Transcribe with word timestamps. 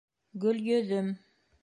Гөлйөҙөм 0.45 1.13